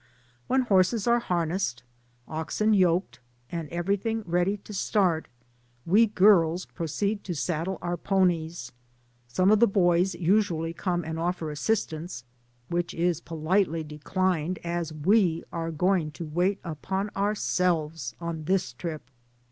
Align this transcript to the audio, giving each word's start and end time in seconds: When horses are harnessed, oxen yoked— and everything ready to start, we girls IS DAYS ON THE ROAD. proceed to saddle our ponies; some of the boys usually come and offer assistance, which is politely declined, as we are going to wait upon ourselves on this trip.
When 0.47 0.63
horses 0.63 1.05
are 1.05 1.19
harnessed, 1.19 1.83
oxen 2.27 2.73
yoked— 2.73 3.19
and 3.51 3.69
everything 3.69 4.23
ready 4.25 4.57
to 4.57 4.73
start, 4.73 5.27
we 5.85 6.07
girls 6.07 6.61
IS 6.61 6.65
DAYS 6.65 6.67
ON 6.67 6.67
THE 6.67 6.71
ROAD. 6.71 6.75
proceed 6.79 7.23
to 7.25 7.35
saddle 7.35 7.77
our 7.83 7.97
ponies; 7.97 8.71
some 9.27 9.51
of 9.51 9.59
the 9.59 9.67
boys 9.67 10.15
usually 10.15 10.73
come 10.73 11.05
and 11.05 11.19
offer 11.19 11.51
assistance, 11.51 12.23
which 12.67 12.95
is 12.95 13.21
politely 13.21 13.83
declined, 13.83 14.57
as 14.63 14.91
we 14.91 15.43
are 15.51 15.69
going 15.69 16.09
to 16.13 16.25
wait 16.25 16.57
upon 16.63 17.11
ourselves 17.15 18.15
on 18.19 18.45
this 18.45 18.73
trip. 18.73 19.03